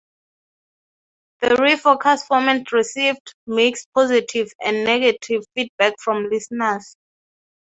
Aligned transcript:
The 1.41 1.49
refocused 1.49 2.25
format 2.25 2.71
received 2.71 3.35
mixed 3.45 3.87
positive 3.93 4.51
and 4.59 4.83
negative 4.83 5.43
feedback 5.55 5.93
from 5.99 6.27
listeners. 6.27 6.95